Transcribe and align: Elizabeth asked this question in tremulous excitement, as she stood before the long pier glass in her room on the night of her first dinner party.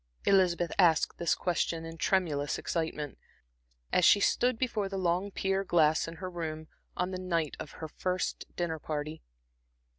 Elizabeth 0.25 0.71
asked 0.79 1.19
this 1.19 1.35
question 1.35 1.85
in 1.85 1.95
tremulous 1.95 2.57
excitement, 2.57 3.19
as 3.93 4.03
she 4.03 4.19
stood 4.19 4.57
before 4.57 4.89
the 4.89 4.97
long 4.97 5.29
pier 5.29 5.63
glass 5.63 6.07
in 6.07 6.15
her 6.15 6.27
room 6.31 6.67
on 6.97 7.11
the 7.11 7.19
night 7.21 7.55
of 7.59 7.73
her 7.73 7.87
first 7.87 8.45
dinner 8.55 8.79
party. 8.79 9.21